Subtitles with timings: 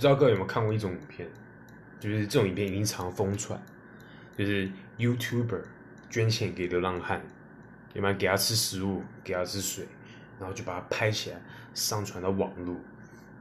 [0.00, 1.28] 不知道各位有没有看过一种影片，
[1.98, 3.60] 就是这种影片已经常疯传，
[4.34, 5.60] 就是 YouTuber
[6.08, 7.20] 捐钱给流浪汉，
[7.92, 9.86] 要不然给他吃食物，给他吃水，
[10.38, 11.42] 然后就把它拍起来
[11.74, 12.74] 上传到网络，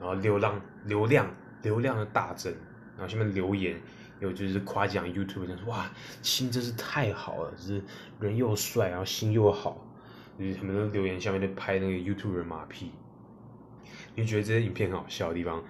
[0.01, 2.53] 然后流浪流量流量的大增，
[2.97, 3.79] 然后下面留言
[4.19, 5.89] 有就是夸奖 YouTuber，说哇
[6.21, 7.81] 心真是太好了，就是
[8.19, 9.81] 人又帅，然后心又好，
[10.37, 12.91] 就是他们都留言下面在拍那个 YouTuber 马屁。
[14.13, 15.63] 你觉得这些影片很好笑的地方，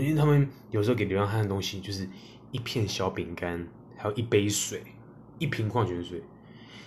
[0.00, 2.08] 因为他们有时候给流浪汉的东西就是
[2.50, 4.82] 一片小饼干，还有一杯水，
[5.38, 6.22] 一瓶矿泉水，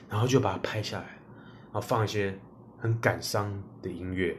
[0.09, 1.05] 然后就把它拍下来，
[1.71, 2.37] 然后放一些
[2.77, 4.37] 很感伤的音乐，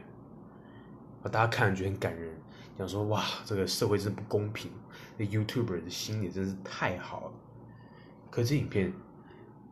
[1.23, 2.33] 大家看了觉得很感人，
[2.77, 4.71] 想说哇，这个社会真不公平，
[5.17, 7.33] 那 YouTuber 的心也真是太好了。
[8.29, 8.93] 可这影片，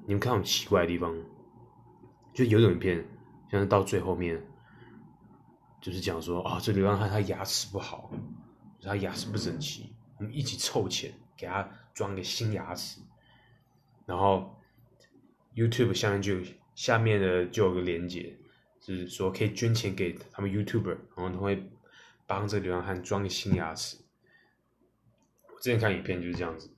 [0.05, 1.15] 你们看到很奇怪的地方，
[2.33, 3.05] 就有种影片，
[3.51, 4.41] 像是到最后面。
[5.81, 8.11] 就是讲说啊，这流浪汉他牙齿不好，
[8.89, 12.99] 他牙齿不整齐，我们一起凑钱给他装个新牙齿。
[14.05, 14.59] 然后
[15.55, 16.37] YouTube 下面就
[16.75, 18.37] 下面的就有个连接，
[18.81, 21.69] 就是说可以捐钱给他们 YouTuber，然后他会
[22.25, 23.97] 帮这个流浪汉装个新牙齿。
[25.53, 26.69] 我之前看影片就是这样子，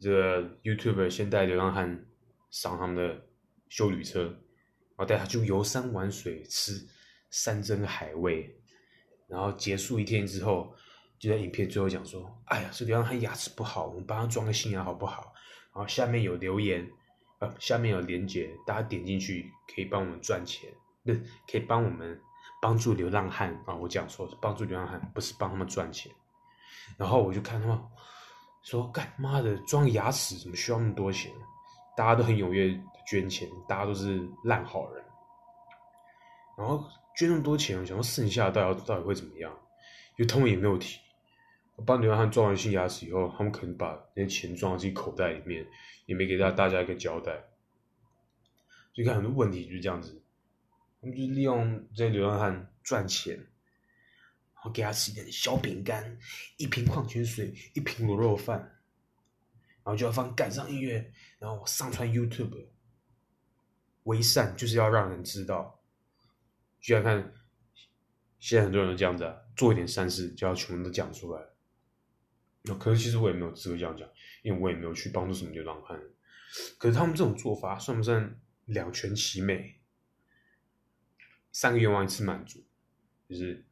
[0.00, 2.06] 这个 YouTuber 先带流浪汉
[2.50, 3.26] 上他们的
[3.68, 6.88] 修旅车，然后带他去游山玩水吃。
[7.28, 8.56] 山珍海味，
[9.26, 10.74] 然后结束一天之后，
[11.18, 15.32] 就在影片最后讲说：“哎呀，这流浪汉牙齿不好，我们帮他装个新牙好不好？”
[15.74, 16.88] 然后下面有留言，
[17.38, 20.70] 呃，下面有连接，大家点进去可以帮我们赚钱，
[21.04, 21.12] 不
[21.50, 22.20] 可以帮我们
[22.60, 23.74] 帮助流浪汉啊！
[23.74, 26.12] 我讲错，帮助流浪汉不是帮他们赚钱。
[26.96, 27.78] 然后我就看他们
[28.62, 31.32] 说：“干妈的装牙齿怎么需要那么多钱？”
[31.96, 35.04] 大家都很踊跃捐钱，大家都是烂好人，
[36.58, 36.84] 然后。
[37.18, 39.50] 捐那么多钱，我想说剩下到底到底会怎么样？
[40.18, 41.00] 因为他们也没有提。
[41.84, 45.66] 帮流浪汉装完新牙齿以后，他们可能把那些钱装到自己口袋里面，
[46.06, 47.32] 也没给大大家一个交代。
[48.94, 50.22] 所以看很多问题就是这样子，
[51.00, 56.18] 他们就利用这些流浪汉赚钱，然后给他吃一点小饼干、
[56.56, 58.58] 一瓶矿泉水、一瓶卤肉饭，
[59.84, 62.68] 然后就要放感伤音乐，然后上传 YouTube。
[64.04, 65.78] 为善就是要让人知道。
[66.80, 67.34] 就要看，
[68.38, 71.42] 现在很多人都这样子，做一点善事就要全部都讲出来。
[72.66, 74.08] 那可是其实我也没有资格这样讲，
[74.42, 76.00] 因为我也没有去帮助什么流浪汉。
[76.78, 79.80] 可是他们这种做法算不算两全其美？
[81.52, 82.64] 三个愿望一次满足，
[83.28, 83.64] 就是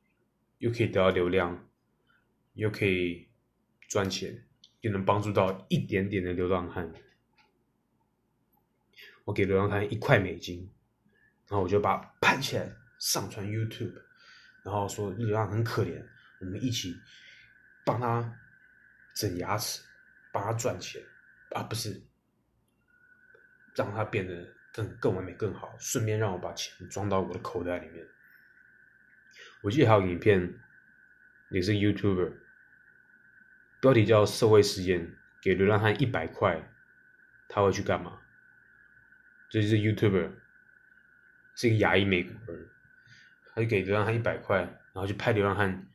[0.58, 1.68] 又可以得到流量，
[2.54, 3.28] 又可以
[3.88, 4.46] 赚钱，
[4.80, 6.92] 又能帮助到一点点的流浪汉。
[9.24, 10.70] 我给流浪汉一块美金，
[11.48, 12.70] 然后我就把它拍起来。
[12.96, 13.92] 上传 YouTube，
[14.64, 16.02] 然后说流浪很可怜，
[16.40, 16.94] 我们一起
[17.84, 18.34] 帮他
[19.14, 19.82] 整牙齿，
[20.32, 21.02] 帮他赚钱，
[21.52, 22.02] 啊不是，
[23.74, 28.06] 让他变得更更完美更好，顺便让我把钱装到我的口袋里面。
[29.62, 30.60] 我记得还有影片，
[31.50, 32.32] 也是 YouTuber，
[33.80, 36.60] 标题叫“社会实验”，给流浪汉一百块，
[37.48, 38.20] 他会去干嘛？
[39.48, 40.32] 这就是 YouTuber，
[41.54, 42.68] 是一个牙医美国人。
[43.54, 45.86] 他就给流浪汉一百块，然后去拍流浪汉，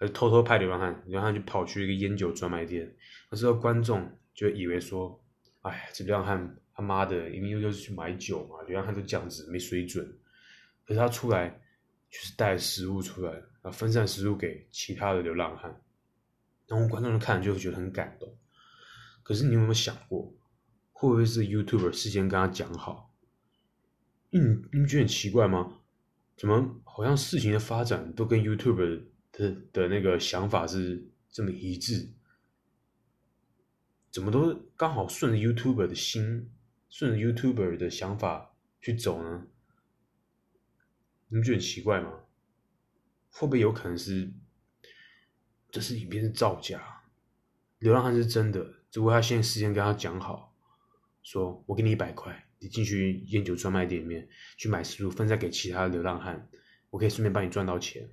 [0.00, 2.94] 就偷偷派流浪汉，流浪汉就跑去一个烟酒专卖店。
[3.30, 5.20] 那时候观众就以为说
[5.62, 10.06] ：“哎，这流浪汉他妈的，因为又又是去买酒嘛，流浪汉都这样子没水准。”
[10.86, 11.48] 可是他出来
[12.08, 15.82] 就是带食物出来，啊，分散食物给其他的流浪汉，
[16.66, 18.32] 然后观众看就会觉得很感动。
[19.22, 20.32] 可是你有没有想过，
[20.92, 23.12] 会不会是 YouTuber 事先跟他讲好？
[24.30, 25.74] 你你们觉得很奇怪吗？
[26.36, 29.02] 怎么好像事情的发展都跟 YouTuber？
[29.38, 32.08] 的的那个想法是这么一致？
[34.10, 36.50] 怎么都刚好顺着 YouTuber 的心，
[36.88, 39.46] 顺着 YouTuber 的想法去走呢？
[41.28, 42.24] 你们觉得很奇怪吗？
[43.30, 44.32] 会不会有可能是
[45.70, 47.04] 这是影片是造假？
[47.78, 50.56] 流浪汉是真的，只不过他现在事先跟他讲好，
[51.22, 52.44] 说我给你一百块。
[52.60, 56.50] 你进去烟酒专卖店里面去买食物，分散给其他的流浪汉，
[56.90, 58.10] 我可以顺便帮你赚到钱。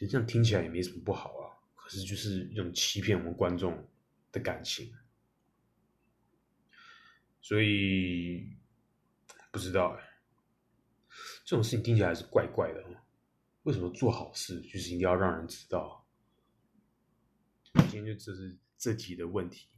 [0.00, 3.86] 其实这样听起来也没什么不好啊，可是就是一种欺骗我们观众
[4.32, 4.90] 的感情，
[7.42, 8.48] 所以
[9.50, 10.02] 不知道哎，
[11.44, 12.82] 这种事情听起来是怪怪的。
[13.64, 16.02] 为什么做好事就是一定要让人知道？
[17.74, 19.68] 今天就这是这题的问题，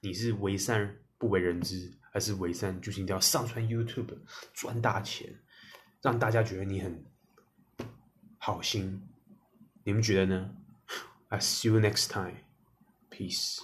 [0.00, 1.92] 你是为善不为人知？
[2.10, 4.16] 还是为善，就是一定要上传 YouTube
[4.54, 5.38] 赚大钱，
[6.00, 7.04] 让大家觉得你很
[8.38, 9.06] 好心。
[9.84, 10.50] 你们觉得呢
[11.28, 12.36] ？I see you next time.
[13.10, 13.60] Peace.